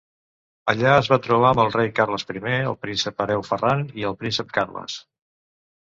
[0.71, 4.21] Allà es va trobar amb el rei Carles I, el príncep hereu Ferran i el
[4.25, 5.03] príncep Carles.